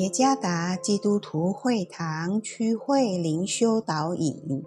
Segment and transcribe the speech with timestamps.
[0.00, 4.64] 耶加达基督徒会堂区会灵修导引，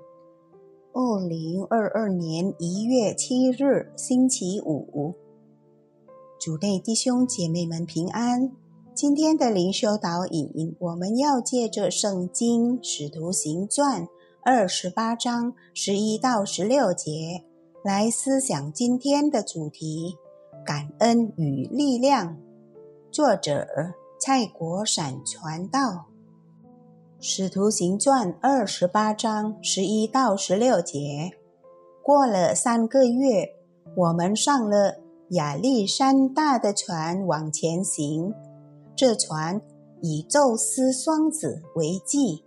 [0.92, 5.16] 二零二二年一月七日星期五，
[6.40, 8.52] 主内弟兄姐妹们平安。
[8.94, 14.08] 今天的灵修导引，我们要借着圣经使徒行传
[14.44, 17.44] 二十八章十一到十六节
[17.84, 20.16] 来思想今天的主题：
[20.64, 22.38] 感恩与力量。
[23.12, 24.03] 作者。
[24.26, 25.80] 蔡国闪传道，
[27.20, 31.32] 《使徒行传》二十八章十一到十六节。
[32.02, 33.54] 过了三个月，
[33.98, 38.34] 我们上了亚历山大的船往前行。
[38.96, 39.62] 这船
[40.02, 42.46] 以宙斯双子为记，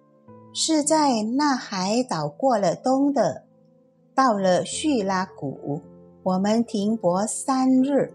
[0.55, 3.43] 是在那海岛过了冬的。
[4.15, 5.83] 到了叙拉古，
[6.23, 8.15] 我们停泊三日，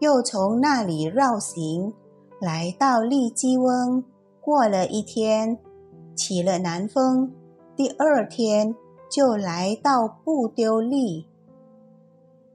[0.00, 1.92] 又从那里绕行。
[2.38, 4.04] 来到利基翁，
[4.42, 5.58] 过了一天，
[6.14, 7.32] 起了南风。
[7.74, 8.74] 第二天
[9.10, 11.26] 就来到布丢利，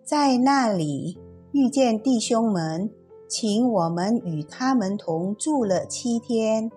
[0.03, 1.17] 在那里
[1.51, 2.91] 遇见弟兄们，
[3.27, 6.71] 请我们与他们同住了七天。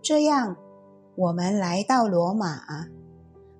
[0.00, 0.56] 这样，
[1.14, 2.88] 我们来到罗马，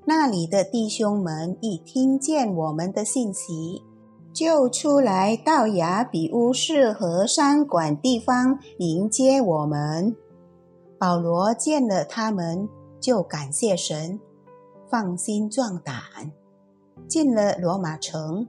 [0.07, 3.83] 那里的弟兄们一听见我们的信息。
[4.37, 10.15] 就出来到雅比乌市和山馆地方迎接我们。
[10.99, 12.69] 保罗见了他们，
[13.01, 14.21] 就感谢神，
[14.91, 15.97] 放心壮胆，
[17.09, 18.47] 进了罗马城。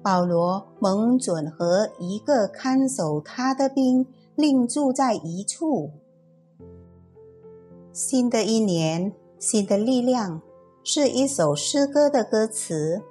[0.00, 5.90] 保罗蒙准和一个看守他的兵另住在一处。
[7.92, 10.40] 新的一年，新的力量，
[10.84, 13.02] 是一首诗歌的歌词。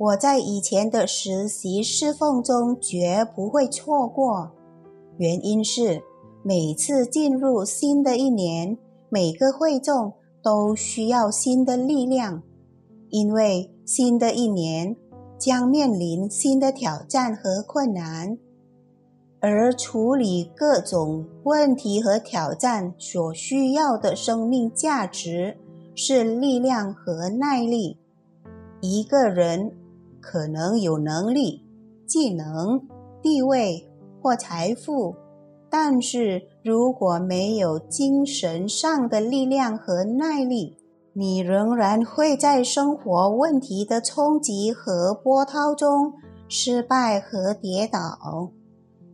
[0.00, 4.50] 我在以前的实习侍奉中绝不会错过，
[5.18, 6.02] 原因是
[6.42, 8.78] 每次进入新的一年，
[9.10, 12.42] 每个会众都需要新的力量，
[13.10, 14.96] 因为新的一年
[15.36, 18.38] 将面临新的挑战和困难，
[19.38, 25.58] 而处理各种问题和挑战所需要的生命价值
[25.94, 27.98] 是力量和耐力。
[28.80, 29.70] 一个人。
[30.20, 31.64] 可能有能力、
[32.06, 32.80] 技能、
[33.22, 33.88] 地位
[34.22, 35.14] 或财富，
[35.70, 40.76] 但是如果没有精神上的力量和耐力，
[41.12, 46.12] 你仍然会在生活问题的冲击和波涛中
[46.48, 48.50] 失败和跌倒。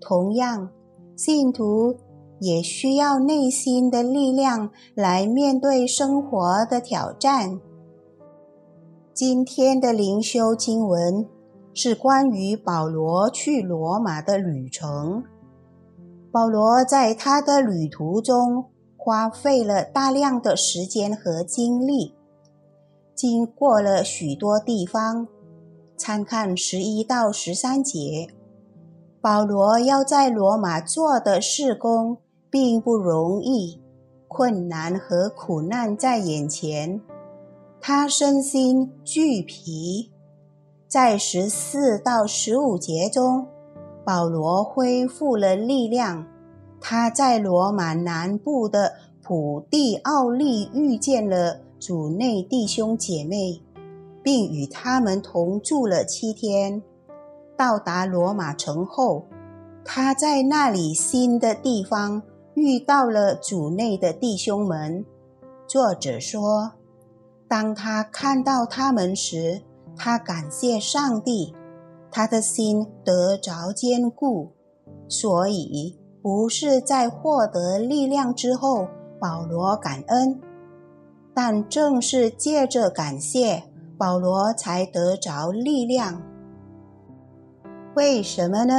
[0.01, 0.69] 同样，
[1.17, 1.97] 信徒
[2.41, 7.59] 也需要内心的力量来面对生活的挑战。
[9.17, 11.27] 今天的灵修经文
[11.73, 15.25] 是关于保罗去罗马的旅程。
[16.31, 22.15] 保罗在他的旅途中花费了大量的时间和精力，
[23.15, 25.27] 经过了许多地方。
[25.97, 28.29] 参看十一到十三节，
[29.23, 32.19] 保罗要在罗马做的事工
[32.51, 33.81] 并不容易，
[34.29, 37.01] 困难和苦难在眼前。
[37.89, 40.11] 他身心俱疲，
[40.89, 43.47] 在十四到十五节中，
[44.05, 46.27] 保罗恢复了力量。
[46.81, 53.63] 他在罗马南部的普蒂奥利遇见了主内弟兄姐妹，
[54.21, 56.83] 并与他们同住了七天。
[57.57, 59.27] 到达罗马城后，
[59.85, 62.21] 他在那里新的地方
[62.55, 65.05] 遇到了主内的弟兄们。
[65.69, 66.73] 作者说。
[67.49, 69.63] 当他看到他们时，
[69.97, 71.55] 他感谢上帝，
[72.11, 74.53] 他的心得着坚固。
[75.09, 78.89] 所以，不是在获得力量之后，
[79.21, 80.41] 保罗感恩，
[81.33, 83.63] 但正是借着感谢，
[83.97, 86.21] 保罗才得着力量。
[87.95, 88.75] 为什么呢？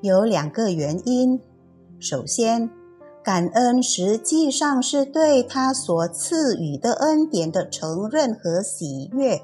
[0.00, 1.40] 有两个原因。
[1.98, 2.70] 首先，
[3.22, 9.40] 感恩实际上是对他所赐予的恩典的承认和喜悦。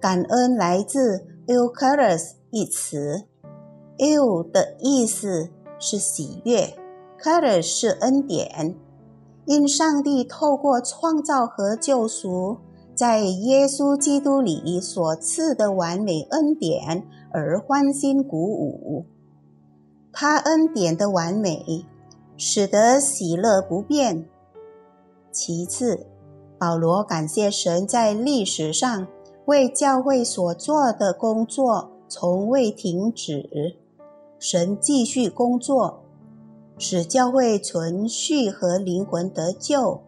[0.00, 3.24] 感恩来自 “eucharis” 一词
[3.98, 5.48] ，“eu” 的意思
[5.80, 6.74] 是喜悦
[7.20, 8.76] ，“charis” 是恩典。
[9.46, 12.58] 因上帝透过创造和救赎，
[12.94, 19.04] 在耶稣基督里所赐的完美恩典而欢欣鼓舞。
[20.12, 21.84] 他恩典的完美。
[22.36, 24.28] 使得喜乐不变。
[25.30, 26.06] 其次，
[26.58, 29.06] 保罗感谢神在历史上
[29.46, 33.76] 为教会所做的工作从未停止。
[34.38, 36.02] 神继续工作，
[36.78, 40.00] 使教会存续和灵魂得救，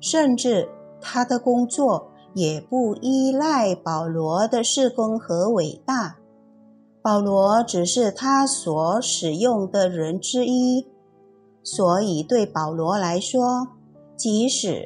[0.00, 0.68] 甚至
[1.00, 6.16] 他的工作也不依赖保罗的事工和伟大。
[7.02, 10.86] 保罗只是他所使用的人之一，
[11.64, 13.66] 所以对保罗来说，
[14.14, 14.84] 即使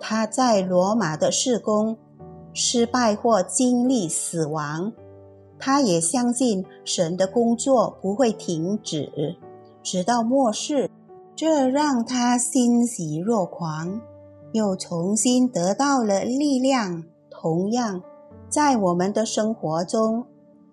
[0.00, 1.96] 他在罗马的事工
[2.52, 4.92] 失败或经历死亡，
[5.58, 9.36] 他也相信神的工作不会停止，
[9.82, 10.90] 直到末世。
[11.36, 14.00] 这让他欣喜若狂，
[14.52, 17.04] 又重新得到了力量。
[17.30, 18.02] 同样，
[18.48, 20.26] 在我们的生活中，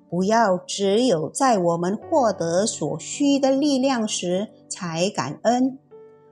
[0.10, 5.78] 不要只有在我们获得所需的力量时才感恩，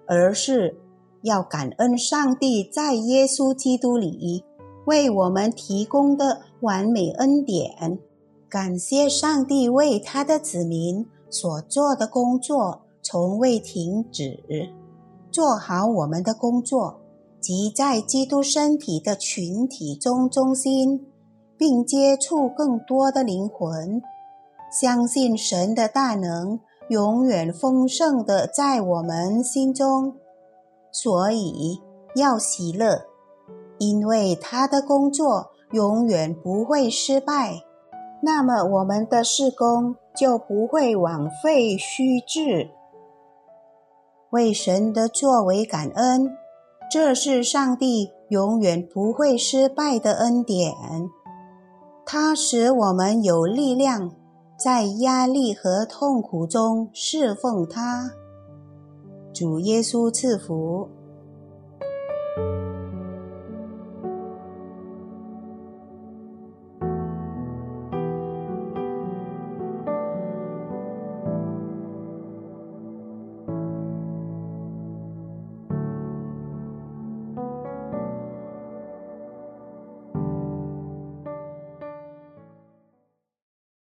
[0.07, 0.77] 而是
[1.23, 4.43] 要感恩上帝在耶稣基督里
[4.85, 7.99] 为我们提供的完美恩典。
[8.47, 14.39] 感谢上帝为他的子民所做的工作从未停止，
[15.29, 17.01] 做好我们的工作，
[17.41, 21.07] 即在基督身体的群体中中心。
[21.57, 24.01] 并接触更多的灵魂，
[24.71, 26.59] 相信神的大能
[26.89, 30.15] 永远丰盛的在我们心中，
[30.91, 31.81] 所以
[32.15, 33.05] 要喜乐，
[33.77, 37.61] 因为他的工作永远不会失败。
[38.21, 42.69] 那么我们的事工就不会枉费虚掷。
[44.31, 46.35] 为神的作为感恩，
[46.91, 50.73] 这是上帝永远不会失败的恩典。
[52.07, 54.11] 他使我们有力量，
[54.57, 58.11] 在压力和痛苦中侍奉他。
[59.33, 60.87] 主耶稣赐福。